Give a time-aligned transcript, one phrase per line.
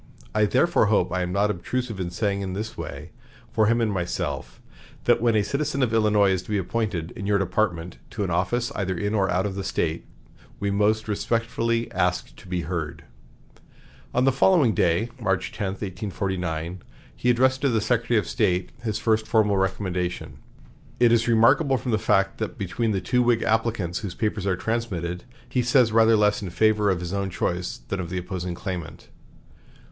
[0.33, 3.11] I therefore hope I am not obtrusive in saying in this way,
[3.51, 4.59] for him and myself,
[5.03, 8.31] that when a citizen of Illinois is to be appointed, in your department, to an
[8.31, 10.07] office, either in or out of the State,
[10.59, 13.03] we most respectfully ask to be heard."
[14.11, 16.81] On the following day, March 10, 1849,
[17.15, 20.39] he addressed to the Secretary of State his first formal recommendation.
[20.99, 24.55] It is remarkable from the fact that between the two Whig applicants whose papers are
[24.55, 28.55] transmitted, he says rather less in favor of his own choice than of the opposing
[28.55, 29.07] claimant.